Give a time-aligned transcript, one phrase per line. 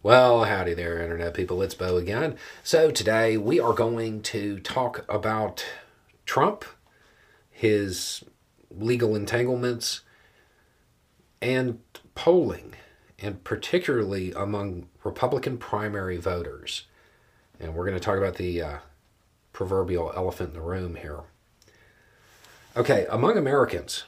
[0.00, 1.60] Well, howdy there, Internet people.
[1.60, 2.36] It's Beau again.
[2.62, 5.66] So, today we are going to talk about
[6.24, 6.64] Trump,
[7.50, 8.22] his
[8.70, 10.02] legal entanglements,
[11.42, 11.80] and
[12.14, 12.74] polling,
[13.18, 16.84] and particularly among Republican primary voters.
[17.58, 18.78] And we're going to talk about the uh,
[19.52, 21.22] proverbial elephant in the room here.
[22.76, 24.04] Okay, among Americans,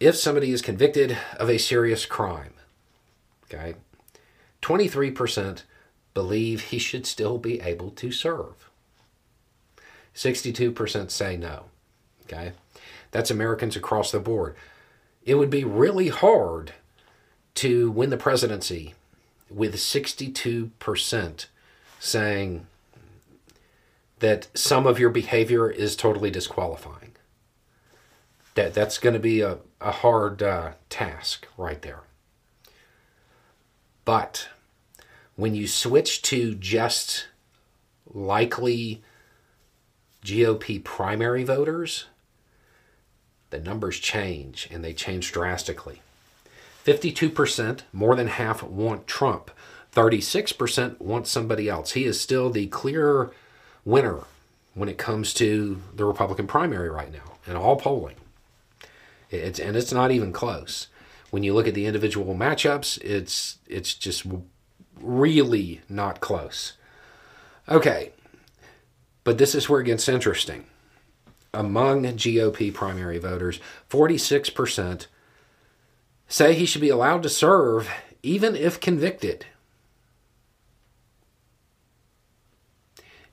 [0.00, 2.54] if somebody is convicted of a serious crime,
[3.44, 3.74] okay,
[4.68, 5.62] 23%
[6.12, 8.68] believe he should still be able to serve.
[10.14, 11.64] 62% say no.
[12.26, 12.52] Okay?
[13.10, 14.54] That's Americans across the board.
[15.24, 16.74] It would be really hard
[17.54, 18.92] to win the presidency
[19.48, 21.46] with 62%
[21.98, 22.66] saying
[24.18, 27.12] that some of your behavior is totally disqualifying.
[28.54, 32.00] That, that's going to be a, a hard uh, task right there.
[34.04, 34.48] But
[35.38, 37.28] when you switch to just
[38.12, 39.00] likely
[40.24, 42.06] GOP primary voters,
[43.50, 46.02] the numbers change and they change drastically.
[46.84, 49.52] 52%, more than half, want Trump.
[49.94, 51.92] 36% want somebody else.
[51.92, 53.30] He is still the clear
[53.84, 54.24] winner
[54.74, 58.16] when it comes to the Republican primary right now in all polling.
[59.30, 60.88] It's, and it's not even close
[61.30, 64.24] when you look at the individual matchups, it's it's just
[65.00, 66.74] really not close.
[67.68, 68.12] Okay,
[69.24, 70.64] but this is where it gets interesting.
[71.52, 75.06] Among GOP primary voters, 46%
[76.28, 77.90] say he should be allowed to serve
[78.22, 79.46] even if convicted.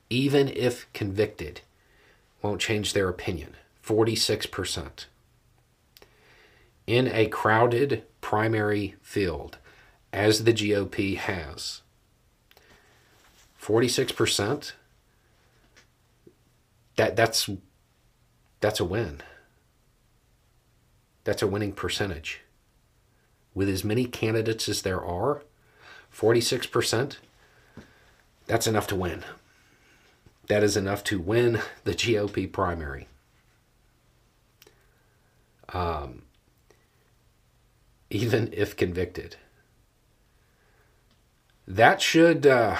[0.09, 1.61] Even if convicted,
[2.41, 3.55] won't change their opinion.
[3.83, 5.05] 46%
[6.87, 9.57] in a crowded primary field,
[10.15, 11.81] as the GOP has.
[13.61, 14.71] 46%,
[16.95, 17.49] that, that's,
[18.61, 19.21] that's a win.
[21.25, 22.41] That's a winning percentage.
[23.53, 25.43] With as many candidates as there are,
[26.15, 27.17] 46%,
[28.47, 29.23] that's enough to win.
[30.47, 33.09] That is enough to win the GOP primary.
[35.73, 36.21] Um,
[38.09, 39.35] even if convicted.
[41.67, 42.77] That should uh,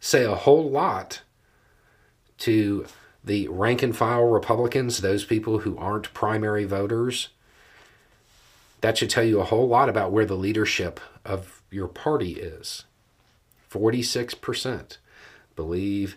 [0.00, 1.22] say a whole lot
[2.38, 2.86] to
[3.24, 7.28] the rank and file Republicans, those people who aren't primary voters.
[8.80, 12.84] That should tell you a whole lot about where the leadership of your party is.
[13.70, 14.98] 46%
[15.54, 16.16] believe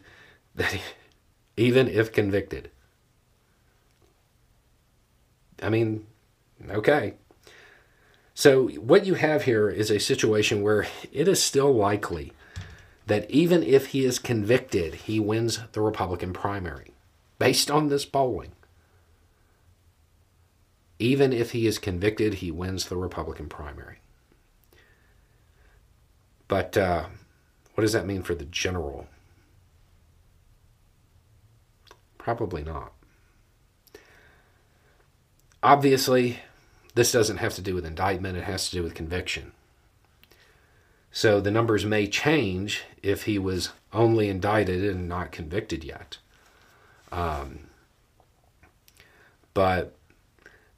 [0.55, 0.79] that
[1.57, 2.71] even if convicted.
[5.61, 6.05] I mean,
[6.69, 7.13] okay.
[8.37, 12.33] So, what you have here is a situation where it is still likely
[13.07, 16.91] that even if he is convicted, he wins the Republican primary
[17.39, 18.51] based on this polling.
[20.99, 23.99] Even if he is convicted, he wins the Republican primary.
[26.49, 27.05] But uh,
[27.73, 29.07] what does that mean for the general?
[32.17, 32.91] Probably not.
[35.63, 36.39] Obviously,
[36.95, 39.51] this doesn't have to do with indictment, it has to do with conviction.
[41.11, 46.17] So the numbers may change if he was only indicted and not convicted yet.
[47.11, 47.67] Um,
[49.53, 49.95] but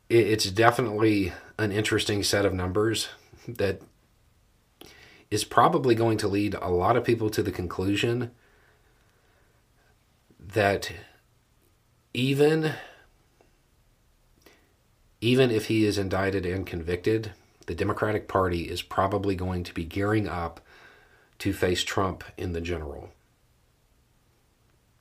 [0.09, 3.09] it, it's definitely an interesting set of numbers
[3.47, 3.81] that
[5.31, 8.31] is probably going to lead a lot of people to the conclusion
[10.39, 10.91] that
[12.13, 12.73] even
[15.21, 17.31] even if he is indicted and convicted,
[17.65, 20.61] the Democratic Party is probably going to be gearing up
[21.39, 23.09] to face Trump in the general.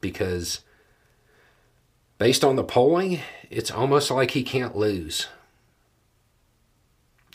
[0.00, 0.60] Because
[2.18, 5.28] based on the polling, it's almost like he can't lose.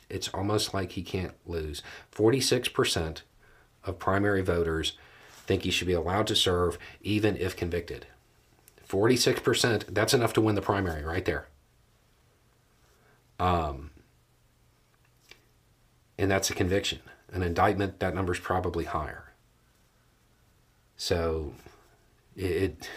[0.09, 1.81] It's almost like he can't lose.
[2.13, 3.21] 46%
[3.85, 4.97] of primary voters
[5.45, 8.07] think he should be allowed to serve even if convicted.
[8.87, 11.47] 46%, that's enough to win the primary right there.
[13.41, 13.89] Um,
[16.19, 16.99] and that's a conviction.
[17.33, 19.33] An indictment, that number's probably higher.
[20.95, 21.55] So
[22.35, 22.87] it,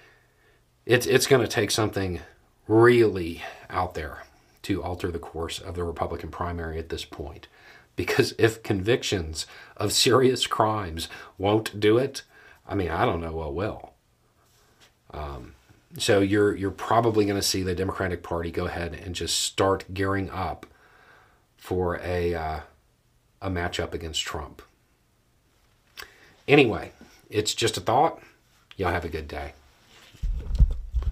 [0.86, 2.20] it's it's going to take something
[2.66, 4.24] really out there
[4.64, 7.48] to alter the course of the Republican primary at this point.
[7.96, 9.46] Because if convictions
[9.78, 11.08] of serious crimes
[11.38, 12.22] won't do it,
[12.66, 13.94] I mean, I don't know what will.
[15.12, 15.54] Um,
[15.96, 19.84] so you're you're probably going to see the Democratic Party go ahead and just start
[19.94, 20.66] gearing up
[21.56, 22.60] for a uh,
[23.40, 24.62] a matchup against Trump.
[26.46, 26.92] Anyway,
[27.30, 28.20] it's just a thought.
[28.76, 29.54] Y'all have a good day.